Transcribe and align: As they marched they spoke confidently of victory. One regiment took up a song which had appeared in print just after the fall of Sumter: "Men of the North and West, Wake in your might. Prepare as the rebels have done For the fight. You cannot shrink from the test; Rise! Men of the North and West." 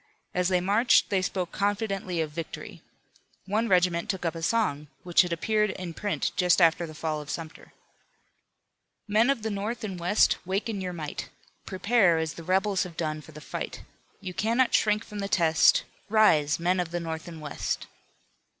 As 0.33 0.47
they 0.47 0.59
marched 0.61 1.11
they 1.11 1.21
spoke 1.21 1.51
confidently 1.51 2.21
of 2.21 2.31
victory. 2.31 2.81
One 3.45 3.67
regiment 3.69 4.09
took 4.09 4.25
up 4.25 4.33
a 4.33 4.41
song 4.41 4.87
which 5.03 5.21
had 5.21 5.31
appeared 5.31 5.69
in 5.69 5.93
print 5.93 6.31
just 6.35 6.59
after 6.59 6.87
the 6.87 6.95
fall 6.95 7.21
of 7.21 7.29
Sumter: 7.29 7.71
"Men 9.07 9.29
of 9.29 9.43
the 9.43 9.51
North 9.51 9.83
and 9.83 9.99
West, 9.99 10.37
Wake 10.43 10.67
in 10.67 10.81
your 10.81 10.91
might. 10.91 11.29
Prepare 11.67 12.17
as 12.17 12.33
the 12.33 12.43
rebels 12.43 12.81
have 12.81 12.97
done 12.97 13.21
For 13.21 13.31
the 13.31 13.41
fight. 13.41 13.83
You 14.19 14.33
cannot 14.33 14.73
shrink 14.73 15.05
from 15.05 15.19
the 15.19 15.29
test; 15.29 15.83
Rise! 16.09 16.59
Men 16.59 16.79
of 16.79 16.89
the 16.89 16.99
North 16.99 17.27
and 17.27 17.39
West." 17.39 17.85